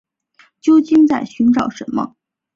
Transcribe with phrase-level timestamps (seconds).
[0.61, 2.15] 究竟在寻找什么